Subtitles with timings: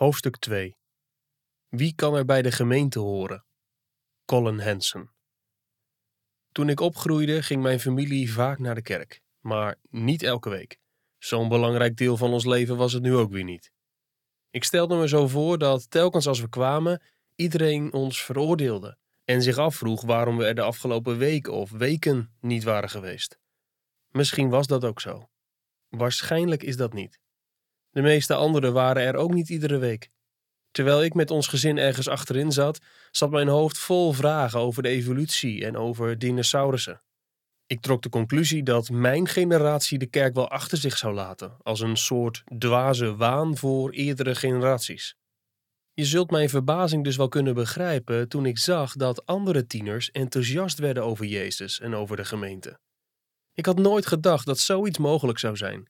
[0.00, 0.76] Hoofdstuk 2
[1.68, 3.44] Wie kan er bij de gemeente horen?
[4.24, 5.10] Colin Hansen
[6.52, 10.78] Toen ik opgroeide ging mijn familie vaak naar de kerk, maar niet elke week.
[11.18, 13.72] Zo'n belangrijk deel van ons leven was het nu ook weer niet.
[14.50, 17.02] Ik stelde me zo voor dat telkens als we kwamen,
[17.34, 22.64] iedereen ons veroordeelde en zich afvroeg waarom we er de afgelopen weken of weken niet
[22.64, 23.38] waren geweest.
[24.08, 25.28] Misschien was dat ook zo.
[25.88, 27.20] Waarschijnlijk is dat niet.
[27.90, 30.10] De meeste anderen waren er ook niet iedere week.
[30.70, 32.78] Terwijl ik met ons gezin ergens achterin zat,
[33.10, 37.02] zat mijn hoofd vol vragen over de evolutie en over dinosaurussen.
[37.66, 41.80] Ik trok de conclusie dat mijn generatie de kerk wel achter zich zou laten, als
[41.80, 45.16] een soort dwaze waan voor eerdere generaties.
[45.92, 50.78] Je zult mijn verbazing dus wel kunnen begrijpen toen ik zag dat andere tieners enthousiast
[50.78, 52.78] werden over Jezus en over de gemeente.
[53.52, 55.88] Ik had nooit gedacht dat zoiets mogelijk zou zijn.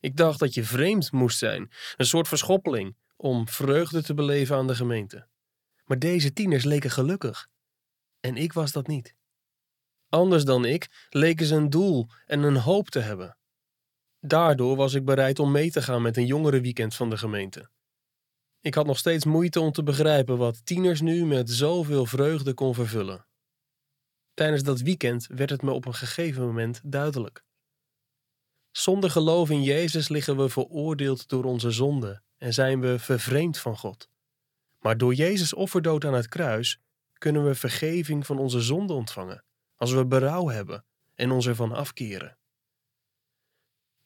[0.00, 4.66] Ik dacht dat je vreemd moest zijn, een soort verschoppeling, om vreugde te beleven aan
[4.66, 5.26] de gemeente.
[5.84, 7.48] Maar deze tieners leken gelukkig.
[8.20, 9.14] En ik was dat niet.
[10.08, 13.36] Anders dan ik leken ze een doel en een hoop te hebben.
[14.20, 17.70] Daardoor was ik bereid om mee te gaan met een jongerenweekend van de gemeente.
[18.60, 22.74] Ik had nog steeds moeite om te begrijpen wat tieners nu met zoveel vreugde kon
[22.74, 23.26] vervullen.
[24.34, 27.44] Tijdens dat weekend werd het me op een gegeven moment duidelijk.
[28.70, 33.76] Zonder geloof in Jezus liggen we veroordeeld door onze zonde en zijn we vervreemd van
[33.76, 34.08] God.
[34.78, 36.80] Maar door Jezus offerdood aan het kruis
[37.12, 39.44] kunnen we vergeving van onze zonde ontvangen,
[39.76, 42.38] als we berouw hebben en ons ervan afkeren.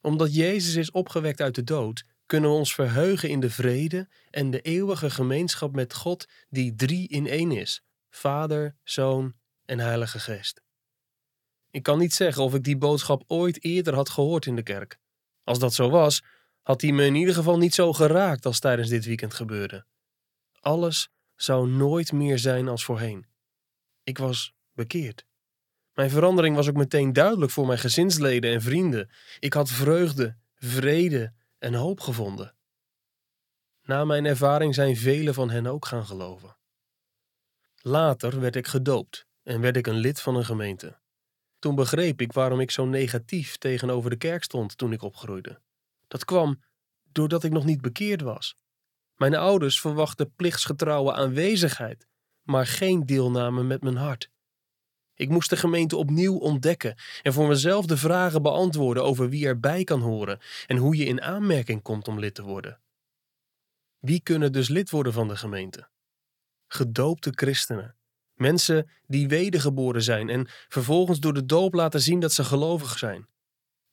[0.01, 4.51] Omdat Jezus is opgewekt uit de dood, kunnen we ons verheugen in de vrede en
[4.51, 9.33] de eeuwige gemeenschap met God die drie in één is: Vader, Zoon
[9.65, 10.62] en Heilige Geest.
[11.73, 14.99] Ik kan niet zeggen of ik die boodschap ooit eerder had gehoord in de kerk.
[15.43, 16.23] Als dat zo was,
[16.61, 19.85] had die me in ieder geval niet zo geraakt als tijdens dit weekend gebeurde.
[20.59, 23.25] Alles zou nooit meer zijn als voorheen.
[24.03, 25.25] Ik was bekeerd.
[25.93, 29.09] Mijn verandering was ook meteen duidelijk voor mijn gezinsleden en vrienden.
[29.39, 32.55] Ik had vreugde, vrede en hoop gevonden.
[33.83, 36.57] Na mijn ervaring zijn velen van hen ook gaan geloven.
[37.75, 41.01] Later werd ik gedoopt en werd ik een lid van een gemeente.
[41.63, 45.59] Toen begreep ik waarom ik zo negatief tegenover de kerk stond toen ik opgroeide.
[46.07, 46.63] Dat kwam
[47.11, 48.55] doordat ik nog niet bekeerd was.
[49.15, 52.07] Mijn ouders verwachten plichtsgetrouwe aanwezigheid,
[52.41, 54.29] maar geen deelname met mijn hart.
[55.15, 59.83] Ik moest de gemeente opnieuw ontdekken en voor mezelf de vragen beantwoorden over wie erbij
[59.83, 62.81] kan horen en hoe je in aanmerking komt om lid te worden.
[63.99, 65.89] Wie kunnen dus lid worden van de gemeente?
[66.67, 67.95] Gedoopte christenen
[68.33, 73.27] Mensen die wedergeboren zijn en vervolgens door de doop laten zien dat ze gelovig zijn.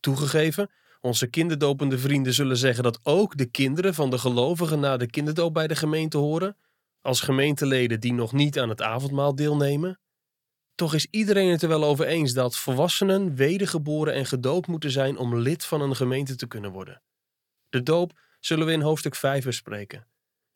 [0.01, 0.71] Toegegeven,
[1.01, 5.55] onze kinderdopende vrienden zullen zeggen dat ook de kinderen van de gelovigen na de kinderdoop
[5.55, 6.57] bij de gemeente horen,
[7.01, 10.01] als gemeenteleden die nog niet aan het avondmaal deelnemen.
[10.75, 15.17] Toch is iedereen het er wel over eens dat volwassenen wedergeboren en gedoopt moeten zijn
[15.17, 17.03] om lid van een gemeente te kunnen worden.
[17.69, 20.07] De doop zullen we in hoofdstuk 5 bespreken.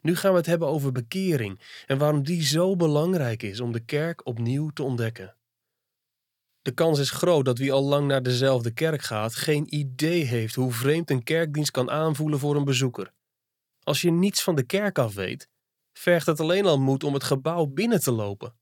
[0.05, 3.85] Nu gaan we het hebben over bekering en waarom die zo belangrijk is om de
[3.85, 5.37] kerk opnieuw te ontdekken.
[6.63, 10.55] De kans is groot dat wie al lang naar dezelfde kerk gaat geen idee heeft
[10.55, 13.13] hoe vreemd een kerkdienst kan aanvoelen voor een bezoeker.
[13.81, 15.49] Als je niets van de kerk af weet,
[15.93, 18.57] vergt het alleen al moed om het gebouw binnen te lopen.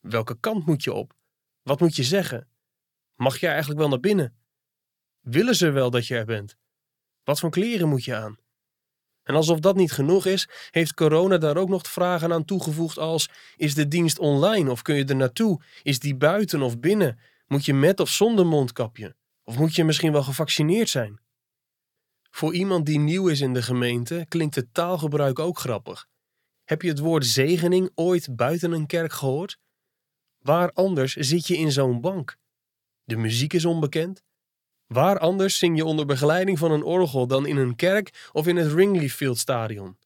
[0.00, 1.14] Welke kant moet je op?
[1.62, 2.48] Wat moet je zeggen?
[3.14, 4.36] Mag je eigenlijk wel naar binnen?
[5.20, 6.56] Willen ze wel dat je er bent?
[7.22, 8.38] Wat voor kleren moet je aan?
[9.30, 13.28] En alsof dat niet genoeg is, heeft corona daar ook nog vragen aan toegevoegd als:
[13.56, 15.62] is de dienst online of kun je er naartoe?
[15.82, 17.18] Is die buiten of binnen?
[17.46, 19.16] Moet je met of zonder mondkapje?
[19.44, 21.20] Of moet je misschien wel gevaccineerd zijn?
[22.30, 26.06] Voor iemand die nieuw is in de gemeente klinkt het taalgebruik ook grappig.
[26.64, 29.58] Heb je het woord zegening ooit buiten een kerk gehoord?
[30.38, 32.36] Waar anders zit je in zo'n bank?
[33.04, 34.22] De muziek is onbekend,
[34.92, 38.56] Waar anders zing je onder begeleiding van een orgel dan in een kerk of in
[38.56, 39.96] het Wrigley Field Stadion?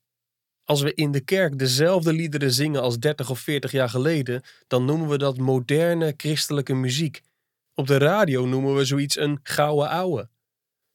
[0.64, 4.84] Als we in de kerk dezelfde liederen zingen als 30 of 40 jaar geleden, dan
[4.84, 7.20] noemen we dat moderne christelijke muziek.
[7.74, 10.28] Op de radio noemen we zoiets een gouden ouwe.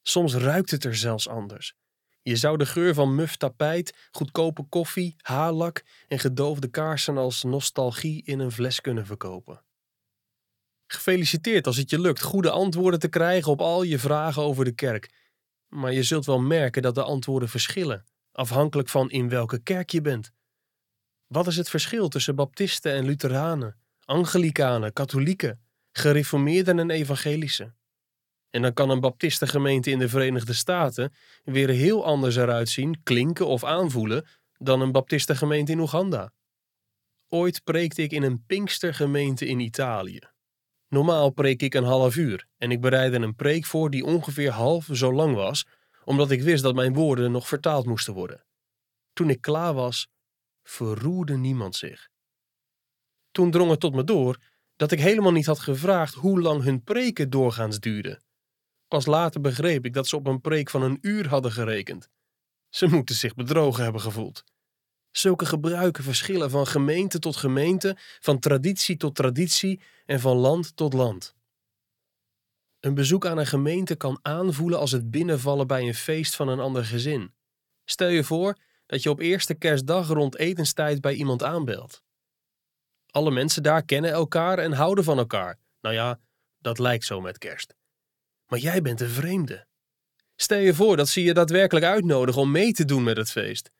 [0.02, 1.74] Soms ruikt het er zelfs anders.
[2.22, 8.24] Je zou de geur van muf tapijt, goedkope koffie, haarlak en gedoofde kaarsen als nostalgie
[8.26, 9.62] in een fles kunnen verkopen.
[10.92, 14.72] Gefeliciteerd als het je lukt goede antwoorden te krijgen op al je vragen over de
[14.72, 15.10] kerk.
[15.68, 20.02] Maar je zult wel merken dat de antwoorden verschillen, afhankelijk van in welke kerk je
[20.02, 20.32] bent.
[21.28, 27.74] Wat is het verschil tussen baptisten en lutheranen, angelikanen, katholieken, gereformeerden en evangelische?
[28.50, 31.14] En dan kan een baptistengemeente in de Verenigde Staten
[31.44, 34.28] weer heel anders eruit zien, klinken of aanvoelen
[34.58, 36.32] dan een baptistengemeente in Oeganda.
[37.28, 40.20] Ooit preekte ik in een Pinkstergemeente in Italië.
[40.90, 44.88] Normaal preek ik een half uur en ik bereidde een preek voor die ongeveer half
[44.92, 45.66] zo lang was,
[46.04, 48.46] omdat ik wist dat mijn woorden nog vertaald moesten worden.
[49.14, 50.08] Toen ik klaar was,
[50.64, 52.10] verroerde niemand zich.
[53.32, 54.38] Toen drong het tot me door
[54.76, 58.24] dat ik helemaal niet had gevraagd hoe lang hun preken doorgaans duurden.
[58.88, 62.10] Pas later begreep ik dat ze op een preek van een uur hadden gerekend.
[62.70, 64.44] Ze moeten zich bedrogen hebben gevoeld.
[65.12, 70.94] Zulke gebruiken verschillen van gemeente tot gemeente, van traditie tot traditie en van land tot
[70.94, 71.36] land.
[72.80, 76.60] Een bezoek aan een gemeente kan aanvoelen als het binnenvallen bij een feest van een
[76.60, 77.34] ander gezin.
[77.86, 82.04] Stel je voor dat je op eerste kerstdag rond etenstijd bij iemand aanbelt.
[83.12, 85.60] Alle mensen daar kennen elkaar en houden van elkaar.
[85.82, 86.20] Nou ja,
[86.58, 87.76] dat lijkt zo met kerst.
[88.48, 89.68] Maar jij bent een vreemde.
[90.36, 93.72] Stel je voor dat ze je daadwerkelijk uitnodigen om mee te doen met het feest.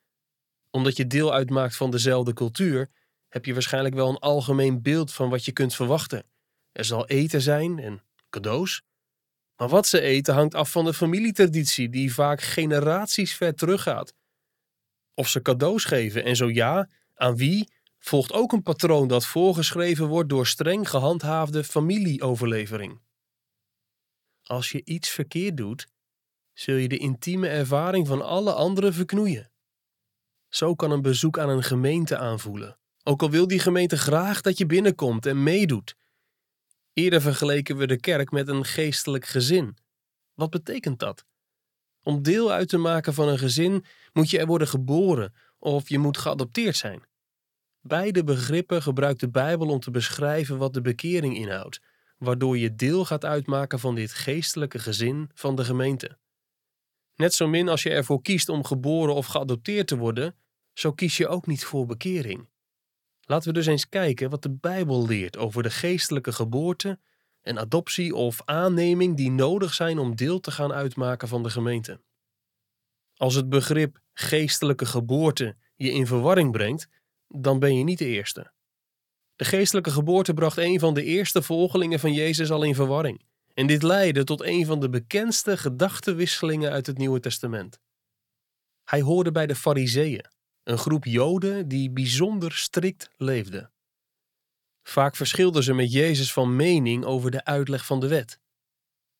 [0.70, 2.90] Omdat je deel uitmaakt van dezelfde cultuur,
[3.28, 6.24] heb je waarschijnlijk wel een algemeen beeld van wat je kunt verwachten.
[6.72, 8.82] Er zal eten zijn en cadeaus.
[9.56, 14.14] Maar wat ze eten hangt af van de familietraditie, die vaak generaties ver teruggaat.
[15.14, 20.06] Of ze cadeaus geven en zo ja, aan wie, volgt ook een patroon dat voorgeschreven
[20.06, 23.00] wordt door streng gehandhaafde familieoverlevering.
[24.42, 25.86] Als je iets verkeerd doet,
[26.52, 29.49] zul je de intieme ervaring van alle anderen verknoeien.
[30.50, 34.58] Zo kan een bezoek aan een gemeente aanvoelen, ook al wil die gemeente graag dat
[34.58, 35.96] je binnenkomt en meedoet.
[36.92, 39.76] Eerder vergeleken we de kerk met een geestelijk gezin.
[40.34, 41.24] Wat betekent dat?
[42.02, 45.98] Om deel uit te maken van een gezin moet je er worden geboren of je
[45.98, 47.02] moet geadopteerd zijn.
[47.80, 51.80] Beide begrippen gebruikt de Bijbel om te beschrijven wat de bekering inhoudt,
[52.18, 56.18] waardoor je deel gaat uitmaken van dit geestelijke gezin van de gemeente.
[57.20, 60.36] Net zo min als je ervoor kiest om geboren of geadopteerd te worden,
[60.72, 62.48] zo kies je ook niet voor bekering.
[63.20, 66.98] Laten we dus eens kijken wat de Bijbel leert over de geestelijke geboorte
[67.42, 72.00] en adoptie of aanneming die nodig zijn om deel te gaan uitmaken van de gemeente.
[73.14, 76.88] Als het begrip geestelijke geboorte je in verwarring brengt,
[77.28, 78.52] dan ben je niet de eerste.
[79.36, 83.28] De geestelijke geboorte bracht een van de eerste volgelingen van Jezus al in verwarring.
[83.60, 87.80] En dit leidde tot een van de bekendste gedachtenwisselingen uit het Nieuwe Testament.
[88.84, 90.24] Hij hoorde bij de Fariseeën,
[90.62, 93.70] een groep Joden die bijzonder strikt leefde.
[94.82, 98.40] Vaak verschilden ze met Jezus van mening over de uitleg van de wet.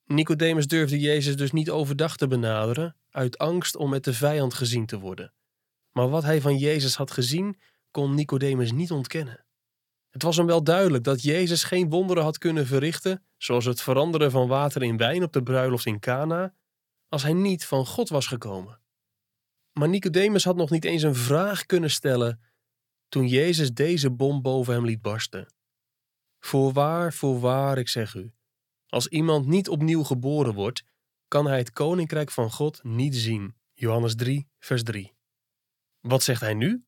[0.04, 4.87] Nicodemus durfde Jezus dus niet overdag te benaderen, uit angst om met de vijand gezien
[4.87, 5.32] te worden.
[5.90, 7.60] Maar wat hij van Jezus had gezien,
[7.90, 9.44] kon Nicodemus niet ontkennen.
[10.11, 14.31] Het was hem wel duidelijk dat Jezus geen wonderen had kunnen verrichten, zoals het veranderen
[14.31, 16.55] van water in wijn op de bruiloft in Cana,
[17.09, 18.81] als hij niet van God was gekomen.
[19.73, 22.41] Maar Nicodemus had nog niet eens een vraag kunnen stellen
[23.09, 25.53] toen Jezus deze bom boven hem liet barsten.
[26.39, 28.33] Voorwaar, voorwaar, ik zeg u,
[28.87, 30.85] als iemand niet opnieuw geboren wordt,
[31.29, 33.55] kan hij het koninkrijk van God niet zien.
[33.73, 35.15] Johannes 3, vers 3.
[36.01, 36.85] Wat zegt hij nu?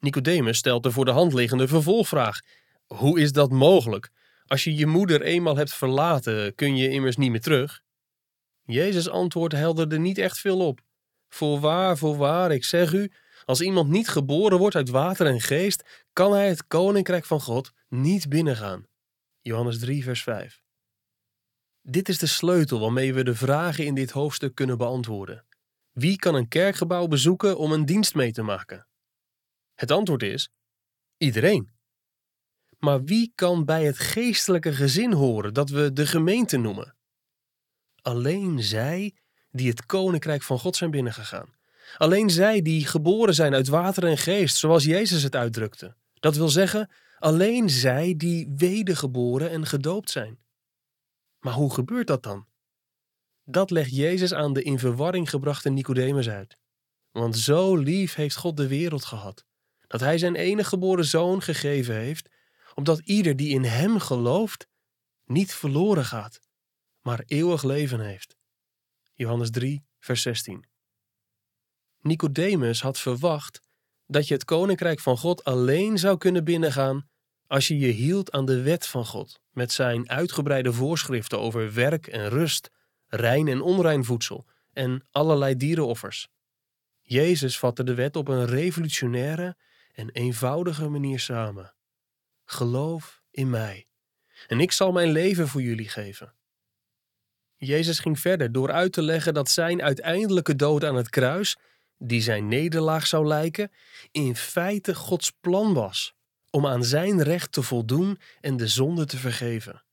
[0.00, 2.40] Nicodemus stelt de voor de hand liggende vervolgvraag:
[2.86, 4.10] Hoe is dat mogelijk?
[4.46, 7.80] Als je je moeder eenmaal hebt verlaten, kun je immers niet meer terug.
[8.64, 10.80] Jezus antwoord helderde niet echt veel op.
[11.28, 13.10] Voorwaar, voorwaar, ik zeg u,
[13.44, 17.72] als iemand niet geboren wordt uit water en geest, kan hij het koninkrijk van God
[17.88, 18.86] niet binnengaan.
[19.40, 20.62] Johannes 3, vers 5.
[21.82, 25.44] Dit is de sleutel waarmee we de vragen in dit hoofdstuk kunnen beantwoorden.
[25.92, 28.89] Wie kan een kerkgebouw bezoeken om een dienst mee te maken?
[29.80, 30.50] Het antwoord is:
[31.16, 31.70] iedereen.
[32.78, 36.96] Maar wie kan bij het geestelijke gezin horen dat we de gemeente noemen?
[38.02, 39.14] Alleen zij
[39.50, 41.54] die het koninkrijk van God zijn binnengegaan.
[41.96, 45.96] Alleen zij die geboren zijn uit water en geest, zoals Jezus het uitdrukte.
[46.14, 50.38] Dat wil zeggen, alleen zij die wedergeboren en gedoopt zijn.
[51.38, 52.46] Maar hoe gebeurt dat dan?
[53.44, 56.58] Dat legt Jezus aan de in verwarring gebrachte Nicodemus uit.
[57.10, 59.44] Want zo lief heeft God de wereld gehad,
[59.90, 62.28] dat Hij zijn enige geboren zoon gegeven heeft,
[62.74, 64.66] opdat ieder die in Hem gelooft,
[65.24, 66.40] niet verloren gaat,
[67.00, 68.36] maar eeuwig leven heeft.
[69.14, 70.64] Johannes 3, vers 16.
[72.00, 73.60] Nicodemus had verwacht
[74.06, 77.08] dat je het koninkrijk van God alleen zou kunnen binnengaan
[77.46, 82.06] als je je hield aan de wet van God, met zijn uitgebreide voorschriften over werk
[82.06, 82.70] en rust,
[83.06, 86.28] rein en onrein voedsel en allerlei dierenoffers.
[87.00, 89.56] Jezus vatte de wet op een revolutionaire
[90.00, 91.74] en eenvoudige manier samen.
[92.44, 93.86] Geloof in mij,
[94.46, 96.34] en ik zal mijn leven voor jullie geven.
[97.56, 101.56] Jezus ging verder door uit te leggen dat zijn uiteindelijke dood aan het kruis
[101.98, 103.72] die zijn nederlaag zou lijken,
[104.10, 106.14] in feite Gods plan was
[106.50, 109.84] om aan zijn recht te voldoen en de zonde te vergeven.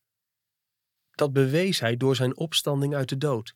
[1.12, 3.56] Dat bewees hij door zijn opstanding uit de dood.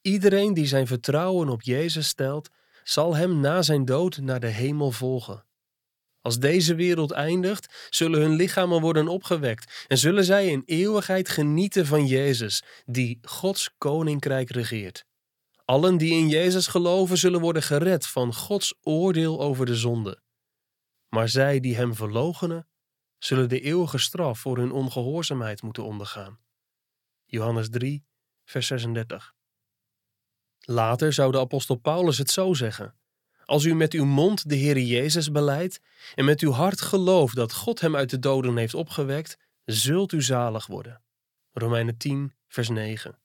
[0.00, 2.50] Iedereen die zijn vertrouwen op Jezus stelt,
[2.82, 5.44] zal hem na zijn dood naar de hemel volgen.
[6.22, 11.86] Als deze wereld eindigt, zullen hun lichamen worden opgewekt en zullen zij in eeuwigheid genieten
[11.86, 15.04] van Jezus, die Gods koninkrijk regeert.
[15.64, 20.22] Allen die in Jezus geloven zullen worden gered van Gods oordeel over de zonde.
[21.08, 22.68] Maar zij die hem verloochenen,
[23.18, 26.40] zullen de eeuwige straf voor hun ongehoorzaamheid moeten ondergaan.
[27.24, 28.04] Johannes 3,
[28.44, 29.34] vers 36.
[30.58, 32.94] Later zou de apostel Paulus het zo zeggen:
[33.52, 35.80] Als u met uw mond de Heer Jezus beleidt
[36.14, 40.22] en met uw hart gelooft dat God hem uit de doden heeft opgewekt, zult u
[40.22, 41.02] zalig worden.
[41.52, 43.18] Romeinen 10, vers 9.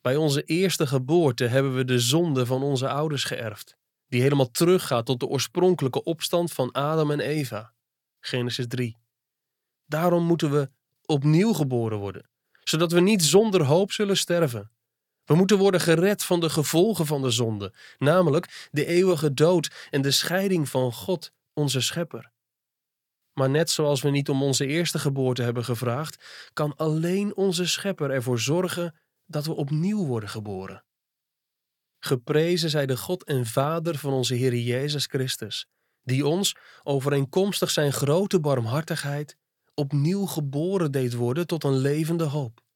[0.00, 3.76] Bij onze eerste geboorte hebben we de zonde van onze ouders geërfd,
[4.08, 7.74] die helemaal teruggaat tot de oorspronkelijke opstand van Adam en Eva.
[8.20, 8.96] Genesis 3.
[9.86, 10.70] Daarom moeten we
[11.04, 14.70] opnieuw geboren worden, zodat we niet zonder hoop zullen sterven.
[15.28, 20.02] We moeten worden gered van de gevolgen van de zonde, namelijk de eeuwige dood en
[20.02, 22.30] de scheiding van God, onze Schepper.
[23.32, 28.10] Maar net zoals we niet om onze eerste geboorte hebben gevraagd, kan alleen onze Schepper
[28.10, 28.94] ervoor zorgen
[29.26, 30.84] dat we opnieuw worden geboren.
[31.98, 35.66] Geprezen zij de God en Vader van onze Heer Jezus Christus,
[36.02, 39.36] die ons, overeenkomstig zijn grote barmhartigheid,
[39.74, 42.66] opnieuw geboren deed worden tot een levende hoop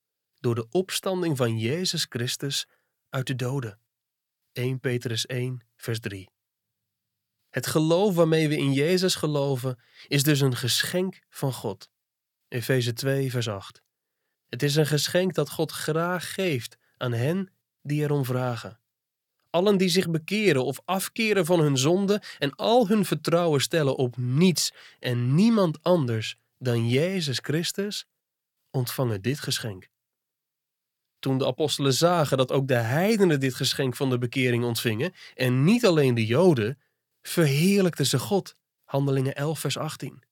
[0.43, 2.67] door de opstanding van Jezus Christus
[3.09, 3.79] uit de doden.
[4.53, 6.29] 1 Petrus 1, vers 3.
[7.51, 11.91] Het geloof waarmee we in Jezus geloven is dus een geschenk van God.
[12.49, 13.83] Efeze 2, vers 8.
[14.49, 18.81] Het is een geschenk dat God graag geeft aan hen die erom vragen.
[19.51, 24.17] Allen die zich bekeren of afkeren van hun zonde en al hun vertrouwen stellen op
[24.17, 28.07] niets en niemand anders dan Jezus Christus,
[28.71, 29.91] ontvangen dit geschenk.
[31.23, 35.65] Toen de apostelen zagen dat ook de heidenen dit geschenk van de bekering ontvingen, en
[35.65, 36.79] niet alleen de Joden,
[37.21, 38.57] verheerlijkten ze God.
[38.85, 40.23] Handelingen 11, vers 18.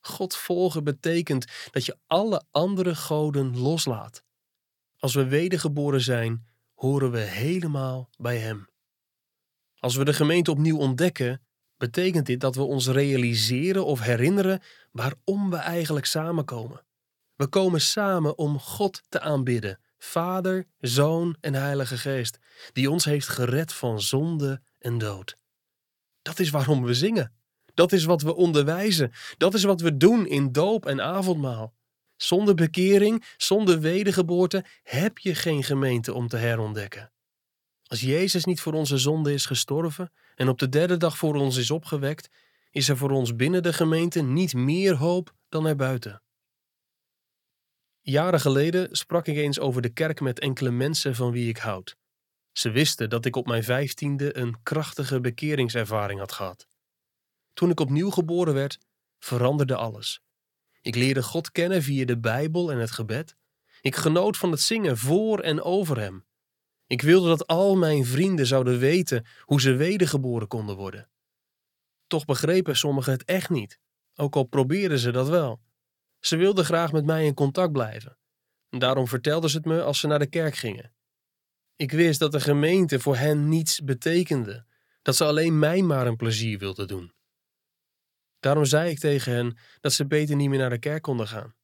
[0.00, 4.24] God volgen betekent dat je alle andere goden loslaat.
[4.98, 8.68] Als we wedergeboren zijn, horen we helemaal bij Hem.
[9.78, 11.42] Als we de gemeente opnieuw ontdekken,
[11.76, 16.84] betekent dit dat we ons realiseren of herinneren waarom we eigenlijk samenkomen.
[17.36, 22.38] We komen samen om God te aanbidden, Vader, Zoon en Heilige Geest,
[22.72, 25.36] die ons heeft gered van zonde en dood.
[26.22, 27.32] Dat is waarom we zingen.
[27.74, 29.12] Dat is wat we onderwijzen.
[29.36, 31.74] Dat is wat we doen in doop en avondmaal.
[32.16, 37.12] Zonder bekering, zonder wedergeboorte heb je geen gemeente om te herontdekken.
[37.82, 41.56] Als Jezus niet voor onze zonde is gestorven en op de derde dag voor ons
[41.56, 42.28] is opgewekt,
[42.70, 46.22] is er voor ons binnen de gemeente niet meer hoop dan erbuiten.
[48.04, 51.96] Jaren geleden sprak ik eens over de kerk met enkele mensen van wie ik houd.
[52.52, 56.66] Ze wisten dat ik op mijn vijftiende een krachtige bekeringservaring had gehad.
[57.52, 58.78] Toen ik opnieuw geboren werd,
[59.18, 60.20] veranderde alles.
[60.80, 63.36] Ik leerde God kennen via de Bijbel en het gebed.
[63.80, 66.24] Ik genoot van het zingen voor en over Hem.
[66.86, 71.10] Ik wilde dat al mijn vrienden zouden weten hoe ze wedergeboren konden worden.
[72.06, 73.78] Toch begrepen sommigen het echt niet,
[74.14, 75.60] ook al probeerden ze dat wel.
[76.22, 78.18] Ze wilden graag met mij in contact blijven.
[78.68, 80.94] Daarom vertelden ze het me als ze naar de kerk gingen.
[81.76, 84.66] Ik wist dat de gemeente voor hen niets betekende,
[85.02, 87.12] dat ze alleen mij maar een plezier wilden doen.
[88.40, 91.54] Daarom zei ik tegen hen dat ze beter niet meer naar de kerk konden gaan.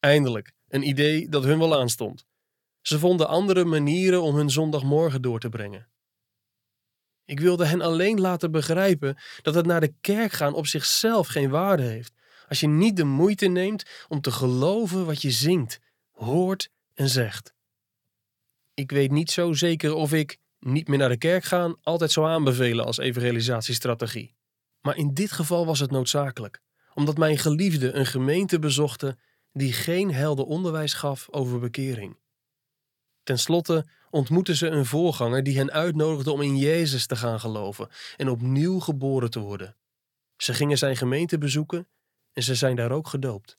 [0.00, 2.26] Eindelijk, een idee dat hun wel aanstond.
[2.80, 5.88] Ze vonden andere manieren om hun zondagmorgen door te brengen.
[7.24, 11.50] Ik wilde hen alleen laten begrijpen dat het naar de kerk gaan op zichzelf geen
[11.50, 12.17] waarde heeft,
[12.48, 17.54] als je niet de moeite neemt om te geloven wat je zingt, hoort en zegt.
[18.74, 22.26] Ik weet niet zo zeker of ik niet meer naar de kerk gaan altijd zou
[22.26, 24.34] aanbevelen als evangelisatiestrategie.
[24.80, 26.60] Maar in dit geval was het noodzakelijk,
[26.94, 29.18] omdat mijn geliefden een gemeente bezochten
[29.52, 32.16] die geen helder onderwijs gaf over bekering.
[33.22, 37.88] Ten slotte ontmoetten ze een voorganger die hen uitnodigde om in Jezus te gaan geloven
[38.16, 39.76] en opnieuw geboren te worden.
[40.36, 41.88] Ze gingen zijn gemeente bezoeken
[42.38, 43.58] en ze zijn daar ook gedoopt.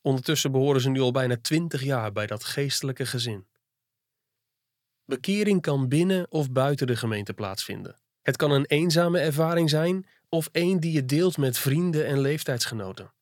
[0.00, 3.46] Ondertussen behoren ze nu al bijna twintig jaar bij dat geestelijke gezin.
[5.04, 7.96] Bekering kan binnen of buiten de gemeente plaatsvinden.
[8.22, 13.12] Het kan een eenzame ervaring zijn of een die je deelt met vrienden en leeftijdsgenoten.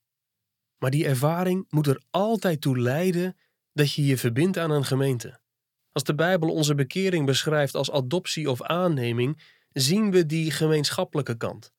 [0.78, 3.36] Maar die ervaring moet er altijd toe leiden
[3.72, 5.40] dat je je verbindt aan een gemeente.
[5.92, 9.42] Als de Bijbel onze bekering beschrijft als adoptie of aanneming,
[9.72, 11.72] zien we die gemeenschappelijke kant.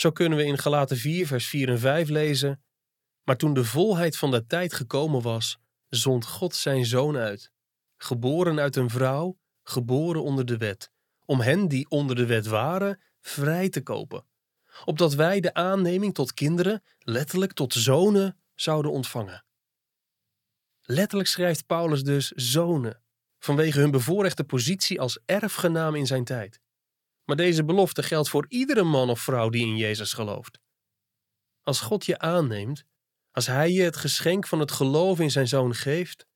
[0.00, 2.62] Zo kunnen we in Galaten 4, vers 4 en 5 lezen:
[3.24, 7.52] Maar toen de volheid van de tijd gekomen was, zond God zijn zoon uit,
[7.96, 10.90] geboren uit een vrouw, geboren onder de wet,
[11.24, 14.26] om hen die onder de wet waren vrij te kopen,
[14.84, 19.44] opdat wij de aanneming tot kinderen, letterlijk tot zonen, zouden ontvangen.
[20.80, 23.02] Letterlijk schrijft Paulus dus zonen,
[23.38, 26.60] vanwege hun bevoorrechte positie als erfgenaam in zijn tijd.
[27.30, 30.60] Maar deze belofte geldt voor iedere man of vrouw die in Jezus gelooft.
[31.62, 32.84] Als God je aanneemt,
[33.30, 36.26] als Hij je het geschenk van het geloof in Zijn Zoon geeft,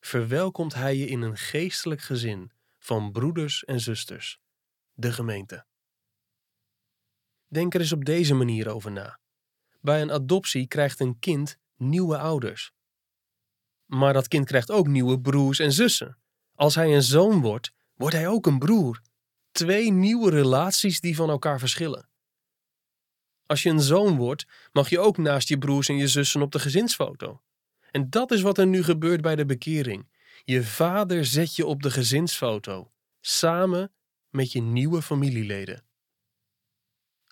[0.00, 4.38] verwelkomt Hij je in een geestelijk gezin van broeders en zusters,
[4.92, 5.66] de gemeente.
[7.46, 9.20] Denk er eens op deze manier over na.
[9.80, 12.72] Bij een adoptie krijgt een kind nieuwe ouders.
[13.86, 16.18] Maar dat kind krijgt ook nieuwe broers en zussen.
[16.54, 19.08] Als hij een zoon wordt, wordt hij ook een broer.
[19.52, 22.08] Twee nieuwe relaties die van elkaar verschillen.
[23.46, 26.52] Als je een zoon wordt, mag je ook naast je broers en je zussen op
[26.52, 27.42] de gezinsfoto.
[27.90, 30.08] En dat is wat er nu gebeurt bij de bekering.
[30.44, 33.92] Je vader zet je op de gezinsfoto, samen
[34.28, 35.84] met je nieuwe familieleden.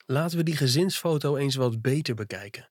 [0.06, 2.70] Laten we die gezinsfoto eens wat beter bekijken.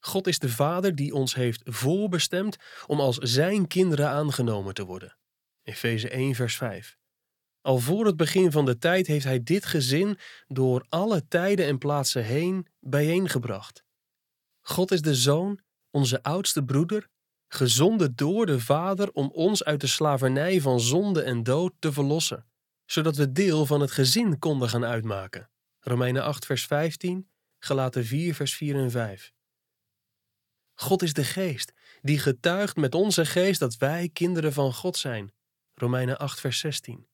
[0.00, 2.56] God is de Vader die ons heeft voorbestemd
[2.86, 5.16] om als Zijn kinderen aangenomen te worden.
[5.62, 6.96] Efeze 1, vers 5.
[7.60, 11.78] Al voor het begin van de tijd heeft Hij dit gezin door alle tijden en
[11.78, 13.84] plaatsen heen bijeengebracht.
[14.60, 15.60] God is de Zoon,
[15.90, 17.08] onze oudste broeder,
[17.48, 22.46] gezonden door de Vader om ons uit de slavernij van zonde en dood te verlossen,
[22.84, 25.50] zodat we deel van het gezin konden gaan uitmaken.
[25.80, 29.32] Romeinen 8, vers 15, Galaten 4, vers 4 en 5.
[30.74, 31.72] God is de geest,
[32.02, 35.32] die getuigt met onze geest dat wij kinderen van God zijn.
[35.74, 37.08] Romeinen 8, vers 16.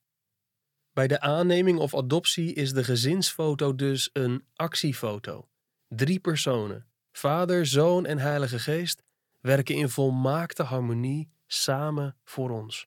[0.94, 5.48] Bij de aanneming of adoptie is de gezinsfoto dus een actiefoto.
[5.88, 9.02] Drie personen, Vader, Zoon en Heilige Geest,
[9.40, 12.86] werken in volmaakte harmonie samen voor ons.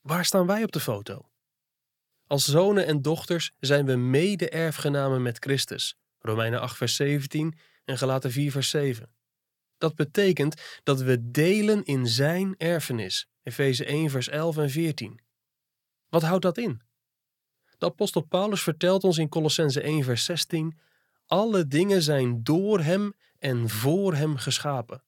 [0.00, 1.28] Waar staan wij op de foto?
[2.26, 5.96] Als zonen en dochters zijn we mede-erfgenamen met Christus.
[6.18, 9.10] Romeinen 8, vers 17 en Galaten 4, vers 7.
[9.78, 13.28] Dat betekent dat we delen in zijn erfenis.
[13.42, 15.20] Efeze 1, vers 11 en 14.
[16.08, 16.80] Wat houdt dat in?
[17.78, 20.78] De apostel Paulus vertelt ons in Colossense 1, vers 16:
[21.26, 25.02] Alle dingen zijn door hem en voor hem geschapen.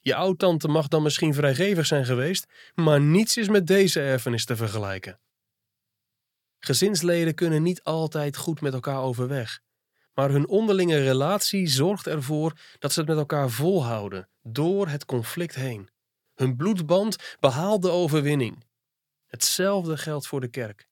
[0.00, 4.56] Je oudtante mag dan misschien vrijgevig zijn geweest, maar niets is met deze erfenis te
[4.56, 5.20] vergelijken.
[6.58, 9.60] Gezinsleden kunnen niet altijd goed met elkaar overweg
[10.18, 15.54] maar hun onderlinge relatie zorgt ervoor dat ze het met elkaar volhouden, door het conflict
[15.54, 15.90] heen.
[16.34, 18.64] Hun bloedband behaalt de overwinning.
[19.28, 20.88] Hetzelfde geldt voor de kerk.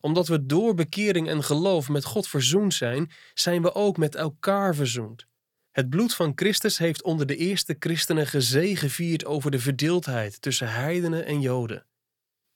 [0.00, 4.74] Omdat we door bekering en geloof met God verzoend zijn, zijn we ook met elkaar
[4.74, 5.26] verzoend.
[5.70, 11.24] Het bloed van Christus heeft onder de eerste christenen gezegevierd over de verdeeldheid tussen heidenen
[11.24, 11.86] en joden.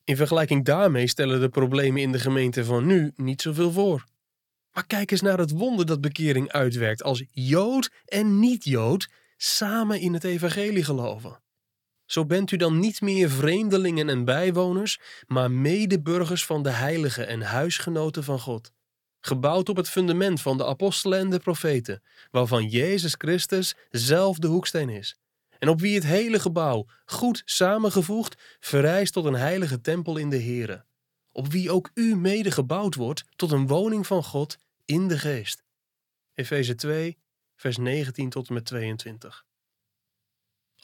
[0.05, 4.05] In vergelijking daarmee stellen de problemen in de gemeente van nu niet zoveel voor.
[4.73, 10.15] Maar kijk eens naar het wonder dat bekering uitwerkt als Jood en niet-Jood samen in
[10.15, 11.41] het evangelie geloven.
[12.07, 17.43] Zo bent u dan niet meer vreemdelingen en bijwoners, maar medeburgers van de heiligen en
[17.43, 18.73] huisgenoten van God.
[19.21, 24.47] Gebouwd op het fundament van de apostelen en de profeten, waarvan Jezus Christus zelf de
[24.47, 25.17] hoeksteen is.
[25.59, 30.43] En op wie het hele gebouw, goed samengevoegd, verrijst tot een heilige tempel in de
[30.43, 30.85] Here.
[31.33, 35.65] Op wie ook u mede gebouwd wordt tot een woning van God in de geest.
[36.35, 37.19] Efeze 2,
[37.57, 39.46] vers 19 tot en met 22.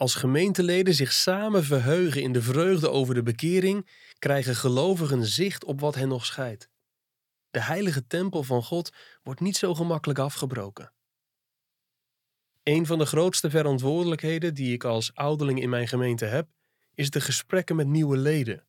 [0.02, 3.88] Als gemeenteleden zich samen verheugen in de vreugde over de bekering,
[4.18, 6.68] krijgen gelovigen zicht op wat hen nog scheidt.
[7.50, 10.92] De heilige tempel van God wordt niet zo gemakkelijk afgebroken.
[12.62, 16.48] Een van de grootste verantwoordelijkheden die ik als ouderling in mijn gemeente heb,
[16.94, 18.66] is de gesprekken met nieuwe leden.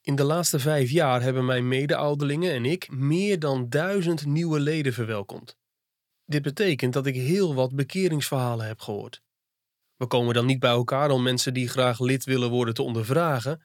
[0.00, 4.92] In de laatste vijf jaar hebben mijn mede-ouderlingen en ik meer dan duizend nieuwe leden
[4.92, 5.56] verwelkomd.
[6.24, 9.24] Dit betekent dat ik heel wat bekeringsverhalen heb gehoord.
[9.96, 13.62] We komen dan niet bij elkaar om mensen die graag lid willen worden te ondervragen,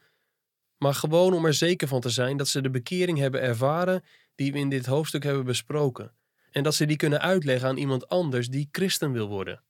[0.78, 4.04] maar gewoon om er zeker van te zijn dat ze de bekering hebben ervaren
[4.36, 6.16] die we in dit hoofdstuk hebben besproken,
[6.52, 9.64] en dat ze die kunnen uitleggen aan iemand anders die christen wil worden.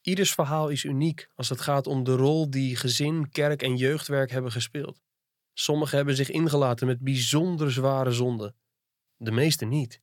[0.00, 4.30] Ieders verhaal is uniek als het gaat om de rol die gezin, kerk en jeugdwerk
[4.30, 5.00] hebben gespeeld.
[5.52, 8.56] Sommigen hebben zich ingelaten met bijzonder zware zonden,
[9.16, 10.00] de meeste niet.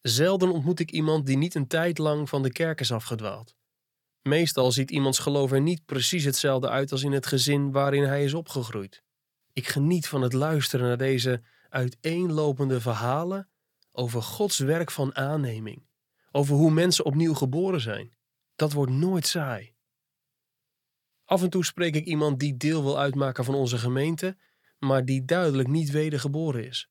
[0.00, 3.56] Zelden ontmoet ik iemand die niet een tijd lang van de kerk is afgedwaald.
[4.22, 8.24] Meestal ziet iemands geloof er niet precies hetzelfde uit als in het gezin waarin hij
[8.24, 9.02] is opgegroeid.
[9.52, 13.48] Ik geniet van het luisteren naar deze uiteenlopende verhalen
[13.92, 15.86] over Gods werk van aanneming,
[16.30, 18.16] over hoe mensen opnieuw geboren zijn.
[18.56, 19.74] Dat wordt nooit saai.
[21.24, 24.36] Af en toe spreek ik iemand die deel wil uitmaken van onze gemeente,
[24.78, 26.88] maar die duidelijk niet wedergeboren is.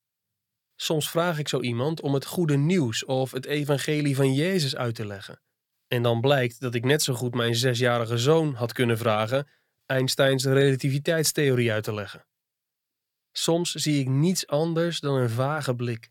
[0.76, 4.96] Soms vraag ik zo iemand om het goede nieuws of het evangelie van Jezus uit
[4.96, 5.41] te leggen.
[5.94, 9.48] En dan blijkt dat ik net zo goed mijn zesjarige zoon had kunnen vragen
[9.86, 12.26] Einsteins relativiteitstheorie uit te leggen.
[13.32, 16.10] Soms zie ik niets anders dan een vage blik.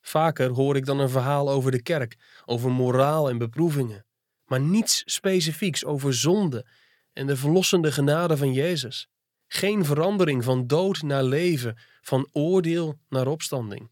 [0.00, 4.06] Vaker hoor ik dan een verhaal over de kerk, over moraal en beproevingen,
[4.44, 6.66] maar niets specifieks over zonde
[7.12, 9.08] en de verlossende genade van Jezus.
[9.46, 13.90] Geen verandering van dood naar leven, van oordeel naar opstanding.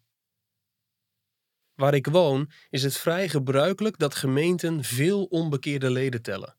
[1.76, 6.56] Waar ik woon is het vrij gebruikelijk dat gemeenten veel onbekeerde leden tellen.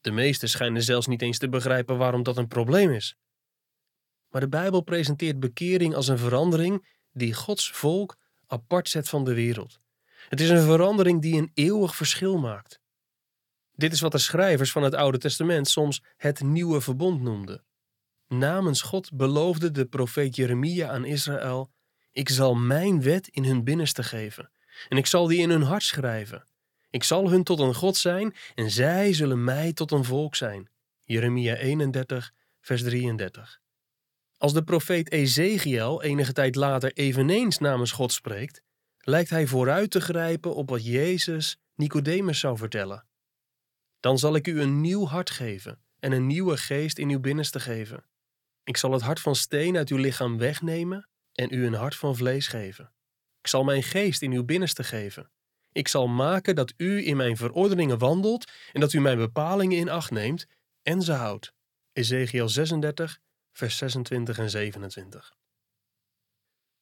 [0.00, 3.16] De meesten schijnen zelfs niet eens te begrijpen waarom dat een probleem is.
[4.28, 9.34] Maar de Bijbel presenteert bekering als een verandering die Gods volk apart zet van de
[9.34, 9.80] wereld.
[10.28, 12.80] Het is een verandering die een eeuwig verschil maakt.
[13.72, 17.64] Dit is wat de schrijvers van het Oude Testament soms het nieuwe verbond noemden.
[18.28, 21.72] Namens God beloofde de profeet Jeremia aan Israël:
[22.14, 24.50] Ik zal mijn wet in hun binnenste geven,
[24.88, 26.46] en ik zal die in hun hart schrijven.
[26.90, 30.68] Ik zal hun tot een God zijn, en zij zullen mij tot een volk zijn.
[31.02, 33.60] Jeremia 31, vers 33.
[34.36, 38.62] Als de profeet Ezekiel enige tijd later eveneens namens God spreekt,
[38.98, 43.06] lijkt hij vooruit te grijpen op wat Jezus Nicodemus zou vertellen.
[44.00, 47.60] Dan zal ik u een nieuw hart geven en een nieuwe geest in uw binnenste
[47.60, 48.04] geven.
[48.64, 52.16] Ik zal het hart van steen uit uw lichaam wegnemen en u een hart van
[52.16, 52.92] vlees geven.
[53.40, 55.30] Ik zal mijn geest in uw binnenste geven.
[55.72, 59.88] Ik zal maken dat u in mijn verordeningen wandelt en dat u mijn bepalingen in
[59.88, 60.46] acht neemt
[60.82, 61.52] en ze houdt.
[61.92, 63.20] Ezekiel 36,
[63.52, 65.34] vers 26 en 27.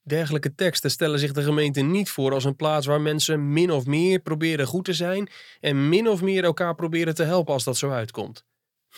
[0.02, 3.86] Dergelijke teksten stellen zich de gemeente niet voor als een plaats waar mensen min of
[3.86, 5.28] meer proberen goed te zijn
[5.60, 8.44] en min of meer elkaar proberen te helpen als dat zo uitkomt.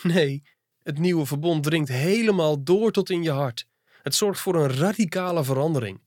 [0.01, 0.43] Nee,
[0.83, 3.67] het nieuwe verbond dringt helemaal door tot in je hart.
[4.05, 6.01] Het zorgt voor een radicale verandering.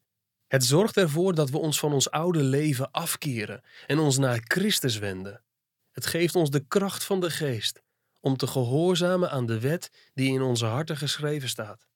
[0.47, 4.99] Het zorgt ervoor dat we ons van ons oude leven afkeren en ons naar Christus
[4.99, 5.43] wenden.
[5.91, 7.83] Het geeft ons de kracht van de geest
[8.21, 11.89] om te gehoorzamen aan de wet die in onze harten geschreven staat.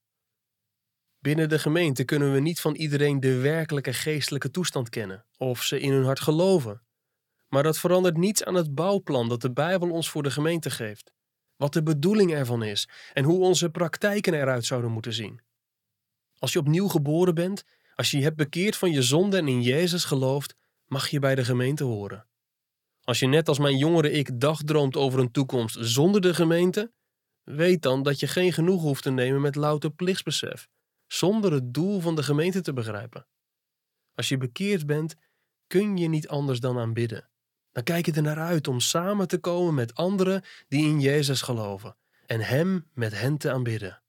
[1.18, 5.80] Binnen de gemeente kunnen we niet van iedereen de werkelijke geestelijke toestand kennen of ze
[5.80, 6.82] in hun hart geloven.
[7.48, 11.12] Maar dat verandert niets aan het bouwplan dat de Bijbel ons voor de gemeente geeft,
[11.56, 15.50] wat de bedoeling ervan is en hoe onze praktijken eruit zouden moeten zien.
[16.42, 19.62] Als je opnieuw geboren bent, als je je hebt bekeerd van je zonde en in
[19.62, 20.54] Jezus gelooft,
[20.86, 22.26] mag je bij de gemeente horen.
[23.04, 26.92] Als je net als mijn jongere ik dagdroomt over een toekomst zonder de gemeente,
[27.42, 30.68] weet dan dat je geen genoeg hoeft te nemen met louter plichtsbesef,
[31.06, 33.26] zonder het doel van de gemeente te begrijpen.
[34.14, 35.14] Als je bekeerd bent,
[35.66, 37.28] kun je niet anders dan aanbidden.
[37.72, 41.42] Dan kijk je er naar uit om samen te komen met anderen die in Jezus
[41.42, 44.01] geloven en Hem met hen te aanbidden.